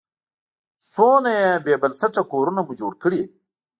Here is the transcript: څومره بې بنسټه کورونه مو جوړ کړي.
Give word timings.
څومره 0.93 1.35
بې 1.65 1.73
بنسټه 1.81 2.21
کورونه 2.31 2.61
مو 2.65 2.73
جوړ 2.79 2.93
کړي. 3.03 3.21